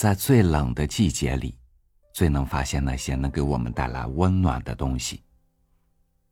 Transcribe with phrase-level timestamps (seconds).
[0.00, 1.58] 在最冷的季节里，
[2.14, 5.22] 最能发现那些能给我们带来温暖的东西。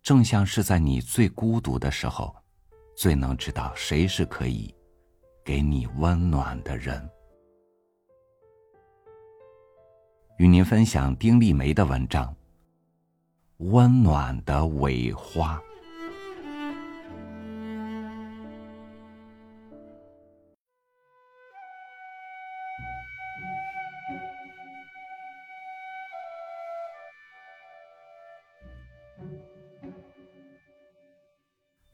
[0.02, 2.34] 正像是在你最孤独的时候，
[2.96, 4.74] 最能知道谁是可以
[5.44, 7.06] 给你温暖的人。
[10.38, 12.26] 与您分享丁立梅的文章
[13.58, 15.58] 《温暖的苇花》。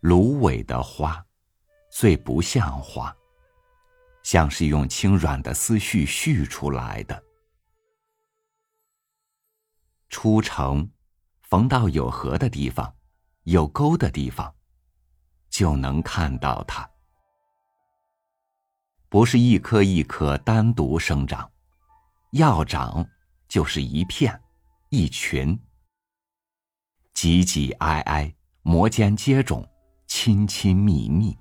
[0.05, 1.25] 芦苇的花，
[1.91, 3.17] 最不像花，
[4.23, 7.25] 像是用轻软的思绪续出来的。
[10.11, 10.87] 出城，
[11.41, 12.95] 逢到有河的地方，
[13.45, 14.55] 有沟的地方，
[15.49, 16.87] 就能看到它。
[19.09, 21.51] 不是一棵一棵单独生长，
[22.33, 23.09] 要长
[23.49, 24.39] 就是一片，
[24.91, 25.59] 一群，
[27.15, 29.67] 挤挤挨挨，摩肩接踵。
[30.17, 31.37] 亲亲密密，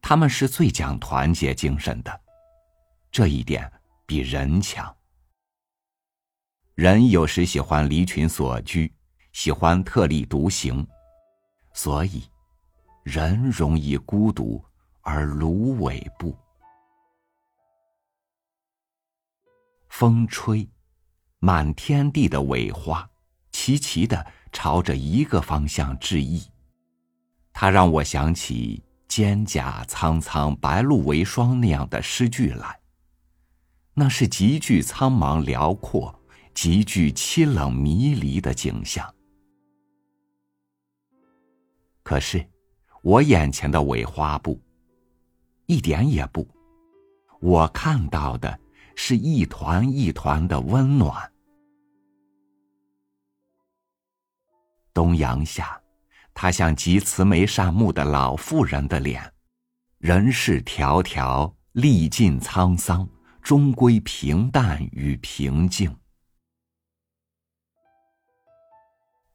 [0.00, 2.20] 他们是最讲团结精神的，
[3.10, 3.70] 这一点
[4.06, 4.96] 比人强。
[6.76, 8.94] 人有时喜欢离群所居，
[9.32, 10.86] 喜欢特立独行，
[11.72, 12.22] 所以
[13.02, 14.64] 人容易孤独，
[15.00, 16.38] 而芦苇不。
[19.88, 20.70] 风吹，
[21.40, 23.10] 满天地的苇花，
[23.50, 24.24] 齐齐的。
[24.54, 26.40] 朝着一个方向致意，
[27.52, 32.80] 它让我想起“蒹葭苍苍，白露为霜”那样的诗句来。
[33.92, 36.18] 那是极具苍茫辽阔、
[36.54, 39.12] 极具凄冷迷离的景象。
[42.02, 42.46] 可是，
[43.02, 44.58] 我眼前的苇花不，
[45.66, 46.46] 一点也不。
[47.40, 48.58] 我看到的
[48.94, 51.30] 是一团一团的温暖。
[54.94, 55.78] 东阳下，
[56.32, 59.34] 他像集慈眉善目的老妇人的脸，
[59.98, 63.06] 人世迢迢，历尽沧桑，
[63.42, 65.94] 终归平淡与平静。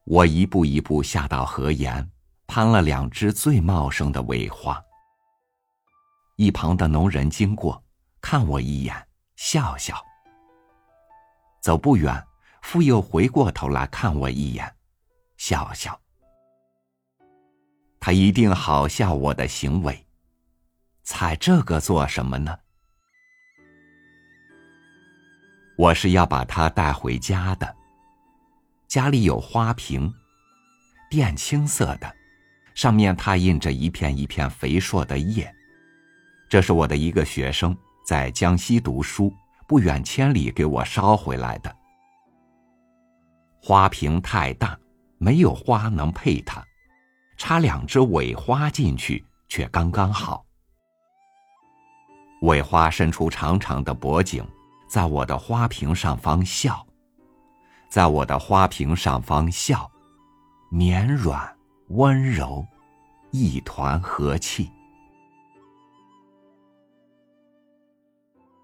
[0.06, 2.10] 我一步一步下到河沿，
[2.48, 4.82] 攀了两只最茂盛的苇花。
[6.38, 7.84] 一旁的农人经过，
[8.22, 8.96] 看我一眼，
[9.36, 10.02] 笑笑。
[11.62, 12.26] 走不远，
[12.62, 14.74] 复又回过头来看我一眼。
[15.40, 15.98] 笑笑，
[17.98, 20.06] 他一定好笑我的行为。
[21.04, 22.60] 采这个做什么呢？
[25.78, 27.74] 我是要把它带回家的。
[28.90, 30.14] 家里有花瓶，
[31.10, 32.16] 靛青色的，
[32.76, 35.50] 上面拓印着一片一片肥硕的叶。
[36.50, 37.76] 这是我的一个学生
[38.06, 39.34] 在江西读书，
[39.66, 41.74] 不远千里给我捎回来的。
[43.62, 44.78] 花瓶太大。
[45.20, 46.66] 没有花能配它，
[47.38, 50.44] 插两只苇花进去却刚刚好。
[52.42, 54.48] 苇花伸出长长的脖颈，
[54.88, 56.86] 在我的花瓶上方笑，
[57.90, 59.92] 在我的花瓶上方笑，
[60.72, 61.54] 绵软
[61.90, 62.66] 温柔，
[63.32, 64.72] 一团和气。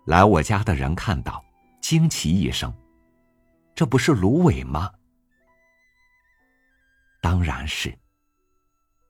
[0.06, 1.44] 来我家的人看到，
[1.82, 2.74] 惊奇一声
[3.76, 4.90] ：“这不是芦苇吗？”
[7.26, 7.92] 当然是。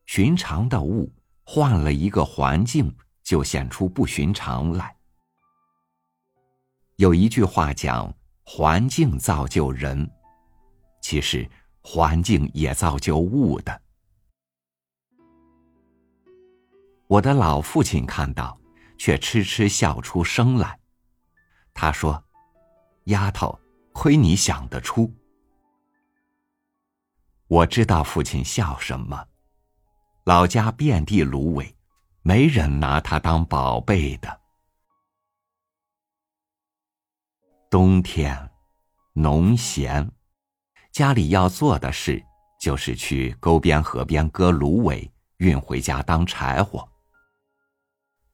[0.05, 1.11] 寻常的物
[1.43, 4.95] 换了一个环境，就显出不寻常来。
[6.95, 10.09] 有一句话讲：“环境造就人，
[11.01, 11.45] 其实
[11.81, 13.81] 环境也造就物的。”
[17.07, 18.57] 我的老父亲看到，
[18.97, 20.79] 却痴痴笑出声来。
[21.73, 22.23] 他说
[23.11, 23.59] ：“丫头，
[23.91, 25.13] 亏你想得出。”
[27.55, 29.27] 我知道父亲笑什么，
[30.25, 31.73] 老家遍地芦苇，
[32.21, 34.41] 没人拿它当宝贝的。
[37.69, 38.51] 冬天，
[39.13, 40.11] 农闲，
[40.91, 42.21] 家里要做的事
[42.59, 46.85] 就是去沟边、河边割芦苇，运回家当柴火。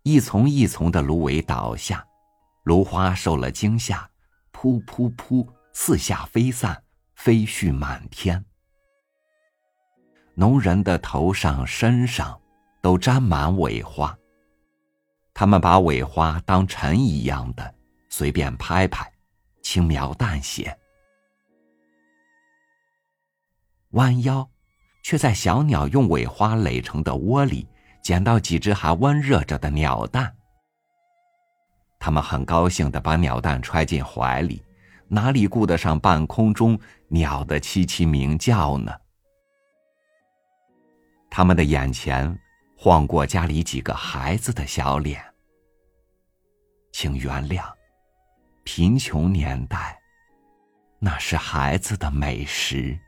[0.01, 2.04] 一丛一丛的芦苇倒下，
[2.63, 4.10] 芦花受了惊吓，
[4.51, 8.44] 噗噗噗，四下飞散，飞絮满天。
[10.42, 12.42] 农人的头上、身上
[12.82, 14.18] 都沾满苇花。
[15.36, 17.76] 他们把苇花当尘一样的
[18.10, 19.08] 随便拍拍，
[19.62, 20.76] 轻描淡写。
[23.92, 24.50] 弯腰，
[25.04, 27.68] 却在小鸟用苇花垒成的窝里
[28.02, 30.36] 捡到几只还温热着的鸟蛋。
[32.00, 34.64] 他们很高兴的把鸟蛋揣进怀里，
[35.08, 36.80] 哪里顾得上半空中
[37.10, 38.92] 鸟的凄凄鸣叫呢？
[41.31, 42.38] 他们的眼前
[42.78, 45.24] 晃过家里几个孩子的小脸。
[46.92, 47.63] 请原谅，
[48.66, 49.98] 贫穷年代，
[51.00, 53.00] 那是孩子的美食。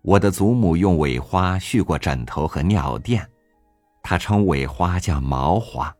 [0.00, 3.30] 我的祖母用苇花絮过枕头和尿垫，
[4.02, 5.94] 她称苇花叫毛花。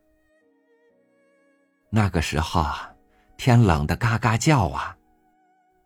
[1.90, 2.90] 那个时候啊，
[3.36, 4.96] 天冷的嘎嘎叫啊，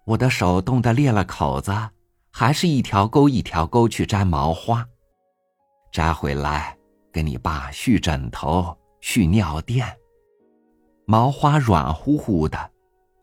[0.04, 1.72] 我的手冻得裂了口子，
[2.32, 4.84] 还是一条沟一条沟去摘毛花，
[5.92, 6.76] 摘回来
[7.12, 9.86] 给你爸续枕头、续尿垫。
[11.04, 12.70] 毛花软乎乎的，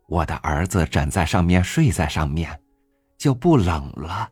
[0.08, 2.62] 我的儿子枕在上面，睡在上面，
[3.18, 4.30] 就不冷了。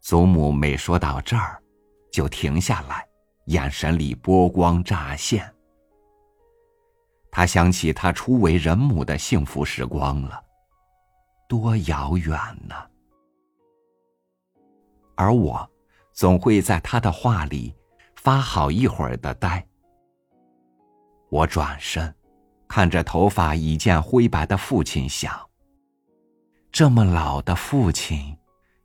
[0.00, 1.62] 祖母每说到这儿，
[2.10, 3.06] 就停下来，
[3.46, 5.54] 眼神里波光乍现。
[7.30, 10.42] 他想起他初为人母的幸福时光了，
[11.52, 12.30] 多遥远
[12.66, 12.74] 呢！
[15.16, 15.70] 而我，
[16.14, 17.74] 总会在他的话里
[18.16, 19.62] 发好一会儿的呆。
[21.28, 22.14] 我转身，
[22.66, 25.46] 看着头发已见灰白的父亲，想：
[26.70, 28.34] 这么老的父亲。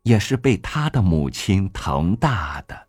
[0.03, 2.87] 也是被他的母亲疼大的。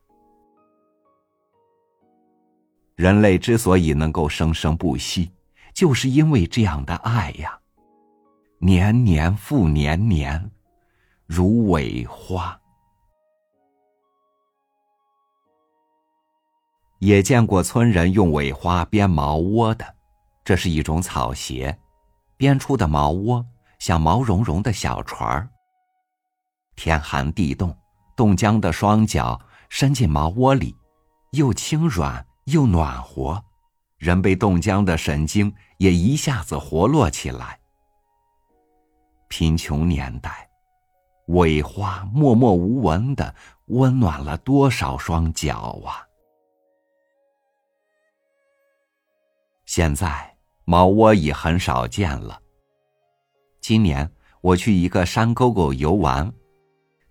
[2.94, 5.32] 人类之所以能够生生不息，
[5.74, 7.57] 就是因为这样的爱呀，
[8.60, 10.50] 年年复年年，
[11.26, 12.60] 如苇花。
[16.99, 19.94] 也见过村人用苇花编茅窝的，
[20.44, 21.78] 这是一种草鞋，
[22.37, 23.46] 编出的茅窝
[23.78, 25.49] 像毛茸茸的小船儿。
[26.75, 27.72] 天寒地冻，
[28.16, 30.75] 冻僵的双脚伸进茅窝里，
[31.31, 33.40] 又轻软又暖和，
[33.99, 37.60] 人被冻僵的神经也一下子活络起来。
[39.28, 40.48] 贫穷年代，
[41.26, 43.34] 苇花默默无闻的
[43.66, 46.04] 温暖了多少双脚啊！
[49.66, 50.34] 现在
[50.64, 52.40] 茅窝已很少见了。
[53.60, 54.10] 今年
[54.40, 56.32] 我去一个山沟沟游玩。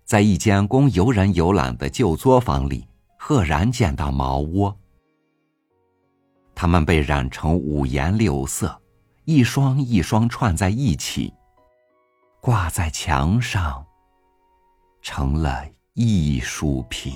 [0.04, 2.88] 在一间供游人游览的旧作坊里，
[3.18, 4.74] 赫然见到茅窝。
[6.54, 8.80] 它们被染成五颜六色，
[9.26, 11.30] 一双一双串在一起，
[12.40, 13.84] 挂在墙上，
[15.02, 17.12] 成了艺术品。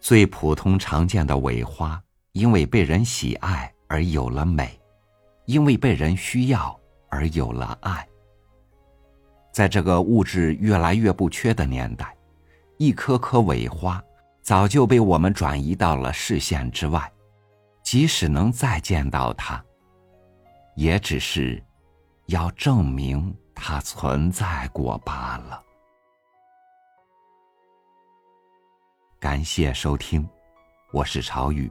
[0.00, 2.00] 最普通常见的尾花，
[2.32, 4.78] 因为被人喜爱而有了美，
[5.46, 6.78] 因为被人需要
[7.10, 8.06] 而有了爱。
[9.58, 12.16] 在这个物质越来越不缺的年代，
[12.76, 14.00] 一颗颗尾花
[14.40, 17.12] 早就被我们转移到了视线之外，
[17.82, 19.60] 即使能再见到它，
[20.76, 21.60] 也只是
[22.26, 25.60] 要证明它存在过罢了。
[29.18, 30.24] 感谢收听，
[30.92, 31.68] 我是朝雨。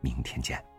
[0.00, 0.71] 明天见。